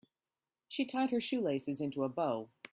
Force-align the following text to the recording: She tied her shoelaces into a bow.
She 0.67 0.85
tied 0.87 1.11
her 1.11 1.21
shoelaces 1.21 1.79
into 1.79 2.03
a 2.03 2.09
bow. 2.09 2.49